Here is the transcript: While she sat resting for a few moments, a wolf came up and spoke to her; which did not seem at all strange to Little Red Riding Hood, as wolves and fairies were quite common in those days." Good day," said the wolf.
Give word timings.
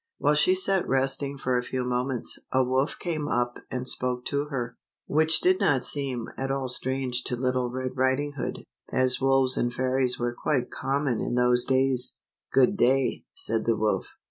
While 0.17 0.33
she 0.33 0.55
sat 0.55 0.87
resting 0.87 1.37
for 1.37 1.59
a 1.59 1.63
few 1.63 1.83
moments, 1.85 2.39
a 2.51 2.63
wolf 2.63 2.97
came 2.97 3.27
up 3.27 3.59
and 3.69 3.87
spoke 3.87 4.25
to 4.25 4.45
her; 4.45 4.75
which 5.05 5.39
did 5.41 5.59
not 5.59 5.83
seem 5.85 6.27
at 6.39 6.49
all 6.49 6.69
strange 6.69 7.23
to 7.25 7.35
Little 7.35 7.69
Red 7.69 7.91
Riding 7.95 8.31
Hood, 8.31 8.63
as 8.91 9.21
wolves 9.21 9.57
and 9.57 9.71
fairies 9.71 10.17
were 10.17 10.33
quite 10.33 10.71
common 10.71 11.21
in 11.21 11.35
those 11.35 11.65
days." 11.65 12.19
Good 12.51 12.77
day," 12.77 13.25
said 13.35 13.65
the 13.65 13.75
wolf. 13.77 14.07